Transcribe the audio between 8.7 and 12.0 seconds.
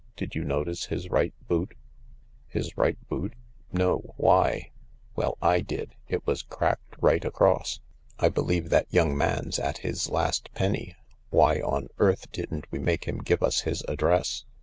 LARK 127 that young man's at his last penny. Why on